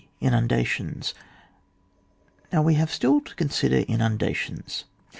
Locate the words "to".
3.21-3.35